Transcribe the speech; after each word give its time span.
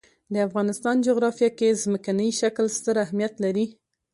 د 0.33 0.35
افغانستان 0.47 0.95
جغرافیه 1.07 1.49
کې 1.57 1.79
ځمکنی 1.83 2.29
شکل 2.41 2.65
ستر 2.77 2.95
اهمیت 3.05 3.33
لري. 3.43 3.65